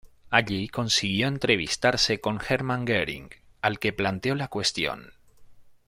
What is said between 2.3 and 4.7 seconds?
Hermann Göring, al que le planteó la